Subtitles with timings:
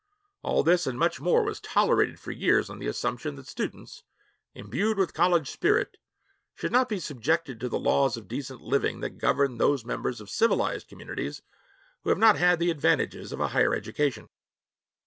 [0.41, 4.01] All this and much more was tolerated for years on the assumption that students,
[4.55, 5.97] imbued with college spirit,
[6.55, 10.27] should not be subjected to the laws of decent living that govern those members of
[10.27, 11.43] civilized communities
[12.01, 14.29] who have not had the advantages of a higher education.